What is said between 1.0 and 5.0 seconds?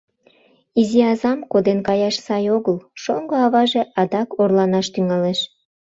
азам коден каяш сай огыл, шоҥго аваже адак орланаш